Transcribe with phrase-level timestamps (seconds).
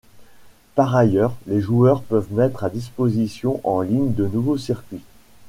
[0.73, 5.03] Par ailleurs, les joueurs peuvent mettre à disposition en ligne de nouveau circuits.